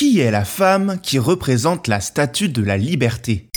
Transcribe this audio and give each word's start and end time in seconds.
Qui 0.00 0.20
est 0.20 0.30
la 0.30 0.46
femme 0.46 0.96
qui 1.02 1.18
représente 1.18 1.86
la 1.86 2.00
statue 2.00 2.48
de 2.48 2.62
la 2.62 2.78
liberté? 2.78 3.50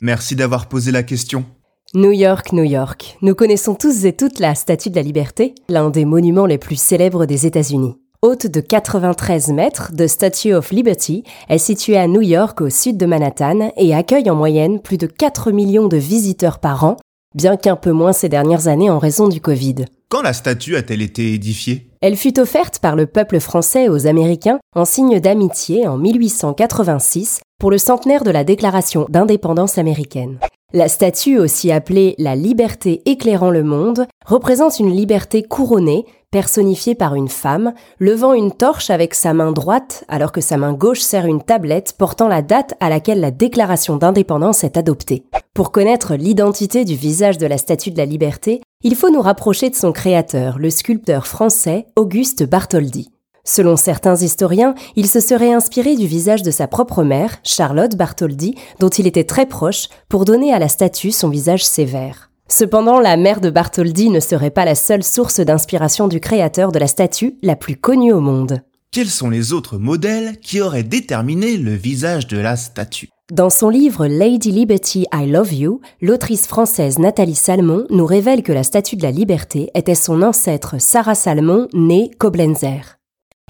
Merci 0.00 0.36
d'avoir 0.36 0.68
posé 0.68 0.92
la 0.92 1.02
question. 1.02 1.44
New 1.92 2.12
York, 2.12 2.52
New 2.52 2.62
York. 2.62 3.18
Nous 3.20 3.34
connaissons 3.34 3.74
tous 3.74 4.04
et 4.04 4.12
toutes 4.12 4.38
la 4.38 4.54
Statue 4.54 4.90
de 4.90 4.94
la 4.94 5.02
Liberté, 5.02 5.56
l'un 5.68 5.90
des 5.90 6.04
monuments 6.04 6.46
les 6.46 6.58
plus 6.58 6.80
célèbres 6.80 7.26
des 7.26 7.46
États-Unis. 7.46 7.96
Haute 8.22 8.46
de 8.46 8.60
93 8.60 9.48
mètres, 9.48 9.90
The 9.98 10.06
Statue 10.06 10.54
of 10.54 10.70
Liberty 10.70 11.24
est 11.48 11.58
située 11.58 11.96
à 11.96 12.06
New 12.06 12.22
York 12.22 12.60
au 12.60 12.70
sud 12.70 12.96
de 12.96 13.06
Manhattan 13.06 13.72
et 13.76 13.92
accueille 13.92 14.30
en 14.30 14.36
moyenne 14.36 14.80
plus 14.80 14.98
de 14.98 15.08
4 15.08 15.50
millions 15.50 15.88
de 15.88 15.96
visiteurs 15.96 16.60
par 16.60 16.84
an, 16.84 16.96
bien 17.34 17.56
qu'un 17.56 17.74
peu 17.74 17.90
moins 17.90 18.12
ces 18.12 18.28
dernières 18.28 18.68
années 18.68 18.88
en 18.88 19.00
raison 19.00 19.26
du 19.26 19.40
Covid. 19.40 19.86
Quand 20.10 20.22
la 20.22 20.32
statue 20.32 20.76
a-t-elle 20.76 21.02
été 21.02 21.32
édifiée? 21.32 21.90
Elle 22.06 22.16
fut 22.16 22.38
offerte 22.38 22.80
par 22.80 22.96
le 22.96 23.06
peuple 23.06 23.40
français 23.40 23.88
aux 23.88 24.06
Américains 24.06 24.58
en 24.76 24.84
signe 24.84 25.20
d'amitié 25.20 25.88
en 25.88 25.96
1886 25.96 27.40
pour 27.58 27.70
le 27.70 27.78
centenaire 27.78 28.24
de 28.24 28.30
la 28.30 28.44
Déclaration 28.44 29.06
d'indépendance 29.08 29.78
américaine. 29.78 30.38
La 30.74 30.88
statue, 30.88 31.38
aussi 31.38 31.72
appelée 31.72 32.14
la 32.18 32.36
liberté 32.36 33.00
éclairant 33.06 33.48
le 33.48 33.62
monde, 33.62 34.06
représente 34.26 34.80
une 34.80 34.90
liberté 34.90 35.42
couronnée, 35.42 36.04
personnifiée 36.30 36.94
par 36.94 37.14
une 37.14 37.28
femme, 37.28 37.72
levant 37.98 38.34
une 38.34 38.52
torche 38.52 38.90
avec 38.90 39.14
sa 39.14 39.32
main 39.32 39.52
droite 39.52 40.04
alors 40.08 40.32
que 40.32 40.42
sa 40.42 40.58
main 40.58 40.74
gauche 40.74 41.00
serre 41.00 41.24
une 41.24 41.42
tablette 41.42 41.94
portant 41.96 42.28
la 42.28 42.42
date 42.42 42.74
à 42.80 42.90
laquelle 42.90 43.20
la 43.20 43.30
déclaration 43.30 43.96
d'indépendance 43.96 44.62
est 44.62 44.76
adoptée. 44.76 45.24
Pour 45.54 45.72
connaître 45.72 46.16
l'identité 46.16 46.84
du 46.84 46.96
visage 46.96 47.38
de 47.38 47.46
la 47.46 47.56
statue 47.56 47.92
de 47.92 47.98
la 47.98 48.04
liberté, 48.04 48.60
il 48.86 48.94
faut 48.94 49.10
nous 49.10 49.22
rapprocher 49.22 49.70
de 49.70 49.74
son 49.74 49.92
créateur, 49.92 50.58
le 50.58 50.68
sculpteur 50.68 51.26
français 51.26 51.86
Auguste 51.96 52.44
Bartholdi. 52.44 53.10
Selon 53.42 53.76
certains 53.76 54.16
historiens, 54.16 54.74
il 54.94 55.08
se 55.08 55.20
serait 55.20 55.54
inspiré 55.54 55.96
du 55.96 56.06
visage 56.06 56.42
de 56.42 56.50
sa 56.50 56.68
propre 56.68 57.02
mère, 57.02 57.36
Charlotte 57.44 57.96
Bartholdi, 57.96 58.54
dont 58.80 58.90
il 58.90 59.06
était 59.06 59.24
très 59.24 59.46
proche, 59.46 59.88
pour 60.10 60.26
donner 60.26 60.52
à 60.52 60.58
la 60.58 60.68
statue 60.68 61.12
son 61.12 61.30
visage 61.30 61.64
sévère. 61.64 62.30
Cependant, 62.46 63.00
la 63.00 63.16
mère 63.16 63.40
de 63.40 63.48
Bartholdi 63.48 64.10
ne 64.10 64.20
serait 64.20 64.50
pas 64.50 64.66
la 64.66 64.74
seule 64.74 65.02
source 65.02 65.40
d'inspiration 65.40 66.06
du 66.06 66.20
créateur 66.20 66.70
de 66.70 66.78
la 66.78 66.86
statue 66.86 67.36
la 67.42 67.56
plus 67.56 67.76
connue 67.76 68.12
au 68.12 68.20
monde. 68.20 68.60
Quels 68.90 69.08
sont 69.08 69.30
les 69.30 69.54
autres 69.54 69.78
modèles 69.78 70.38
qui 70.40 70.60
auraient 70.60 70.82
déterminé 70.82 71.56
le 71.56 71.74
visage 71.74 72.26
de 72.26 72.38
la 72.38 72.56
statue? 72.56 73.08
Dans 73.32 73.48
son 73.48 73.70
livre 73.70 74.06
Lady 74.06 74.50
Liberty, 74.50 75.06
I 75.10 75.24
Love 75.26 75.54
You, 75.54 75.80
l'autrice 76.02 76.46
française 76.46 76.98
Nathalie 76.98 77.34
Salmon 77.34 77.86
nous 77.88 78.04
révèle 78.04 78.42
que 78.42 78.52
la 78.52 78.62
statue 78.62 78.96
de 78.96 79.02
la 79.02 79.10
liberté 79.10 79.70
était 79.74 79.94
son 79.94 80.20
ancêtre 80.20 80.78
Sarah 80.78 81.14
Salmon, 81.14 81.68
née 81.72 82.10
Koblenzer. 82.18 82.98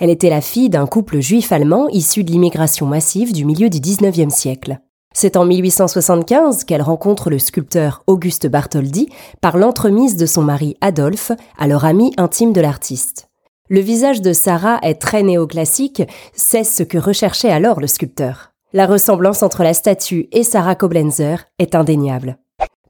Elle 0.00 0.10
était 0.10 0.30
la 0.30 0.40
fille 0.40 0.70
d'un 0.70 0.86
couple 0.86 1.18
juif 1.18 1.50
allemand 1.50 1.88
issu 1.88 2.22
de 2.22 2.30
l'immigration 2.30 2.86
massive 2.86 3.32
du 3.32 3.44
milieu 3.44 3.68
du 3.68 3.80
XIXe 3.80 4.32
siècle. 4.32 4.78
C'est 5.12 5.36
en 5.36 5.44
1875 5.44 6.62
qu'elle 6.62 6.80
rencontre 6.80 7.28
le 7.28 7.40
sculpteur 7.40 8.04
Auguste 8.06 8.46
Bartholdi 8.46 9.08
par 9.40 9.56
l'entremise 9.56 10.14
de 10.14 10.26
son 10.26 10.42
mari 10.42 10.76
Adolphe, 10.82 11.32
alors 11.58 11.84
ami 11.84 12.12
intime 12.16 12.52
de 12.52 12.60
l'artiste. 12.60 13.28
Le 13.68 13.80
visage 13.80 14.22
de 14.22 14.34
Sarah 14.34 14.78
est 14.82 15.00
très 15.00 15.24
néoclassique, 15.24 16.04
c'est 16.32 16.62
ce 16.62 16.84
que 16.84 16.98
recherchait 16.98 17.50
alors 17.50 17.80
le 17.80 17.88
sculpteur. 17.88 18.53
La 18.76 18.88
ressemblance 18.88 19.44
entre 19.44 19.62
la 19.62 19.72
statue 19.72 20.26
et 20.32 20.42
Sarah 20.42 20.74
Koblenzer 20.74 21.44
est 21.60 21.76
indéniable. 21.76 22.38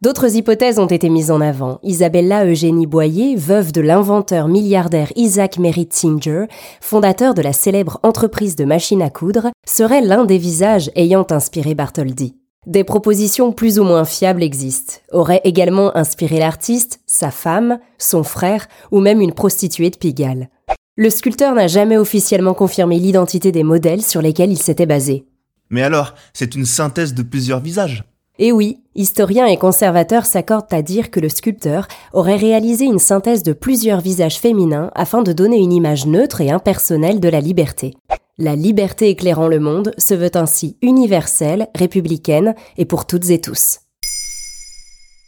D'autres 0.00 0.34
hypothèses 0.34 0.78
ont 0.78 0.86
été 0.86 1.10
mises 1.10 1.30
en 1.30 1.42
avant. 1.42 1.78
Isabella 1.82 2.46
Eugénie 2.46 2.86
Boyer, 2.86 3.36
veuve 3.36 3.70
de 3.70 3.82
l'inventeur 3.82 4.48
milliardaire 4.48 5.12
Isaac 5.14 5.58
Merritt 5.58 5.92
Singer, 5.92 6.46
fondateur 6.80 7.34
de 7.34 7.42
la 7.42 7.52
célèbre 7.52 8.00
entreprise 8.02 8.56
de 8.56 8.64
machines 8.64 9.02
à 9.02 9.10
coudre, 9.10 9.50
serait 9.66 10.00
l'un 10.00 10.24
des 10.24 10.38
visages 10.38 10.90
ayant 10.96 11.26
inspiré 11.28 11.74
Bartholdi. 11.74 12.34
Des 12.66 12.82
propositions 12.82 13.52
plus 13.52 13.78
ou 13.78 13.84
moins 13.84 14.06
fiables 14.06 14.42
existent. 14.42 14.94
Aurait 15.12 15.42
également 15.44 15.94
inspiré 15.94 16.38
l'artiste, 16.38 17.00
sa 17.04 17.30
femme, 17.30 17.78
son 17.98 18.22
frère 18.22 18.68
ou 18.90 19.00
même 19.00 19.20
une 19.20 19.34
prostituée 19.34 19.90
de 19.90 19.98
Pigalle. 19.98 20.48
Le 20.96 21.10
sculpteur 21.10 21.54
n'a 21.54 21.66
jamais 21.66 21.98
officiellement 21.98 22.54
confirmé 22.54 22.98
l'identité 22.98 23.52
des 23.52 23.64
modèles 23.64 24.02
sur 24.02 24.22
lesquels 24.22 24.50
il 24.50 24.62
s'était 24.62 24.86
basé. 24.86 25.26
Mais 25.70 25.82
alors, 25.82 26.14
c'est 26.32 26.54
une 26.54 26.66
synthèse 26.66 27.14
de 27.14 27.22
plusieurs 27.22 27.60
visages 27.60 28.04
et 28.38 28.50
oui, 28.50 28.80
historiens 28.96 29.46
et 29.46 29.56
conservateurs 29.56 30.26
s'accordent 30.26 30.72
à 30.72 30.82
dire 30.82 31.12
que 31.12 31.20
le 31.20 31.28
sculpteur 31.28 31.86
aurait 32.12 32.36
réalisé 32.36 32.84
une 32.84 32.98
synthèse 32.98 33.44
de 33.44 33.52
plusieurs 33.52 34.00
visages 34.00 34.40
féminins 34.40 34.90
afin 34.96 35.22
de 35.22 35.32
donner 35.32 35.58
une 35.58 35.72
image 35.72 36.06
neutre 36.06 36.40
et 36.40 36.50
impersonnelle 36.50 37.20
de 37.20 37.28
la 37.28 37.40
liberté. 37.40 37.94
La 38.36 38.56
liberté 38.56 39.08
éclairant 39.08 39.46
le 39.46 39.60
monde 39.60 39.92
se 39.98 40.14
veut 40.14 40.32
ainsi 40.34 40.76
universelle, 40.82 41.68
républicaine 41.76 42.56
et 42.76 42.84
pour 42.84 43.06
toutes 43.06 43.30
et 43.30 43.40
tous. 43.40 43.78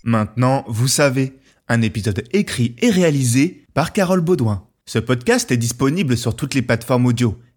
Maintenant, 0.03 0.65
vous 0.67 0.89
savez, 0.89 1.39
un 1.69 1.83
épisode 1.83 2.25
écrit 2.33 2.75
et 2.83 2.91
réalisé 2.91 3.67
par 3.73 3.93
Carole 3.93 4.21
Baudouin. 4.21 4.67
Ce 4.85 4.99
podcast 4.99 5.53
est 5.53 5.57
disponible 5.57 6.17
sur 6.17 6.35
toutes 6.35 6.55
les 6.55 6.63
plateformes 6.63 7.07
audio 7.07 7.37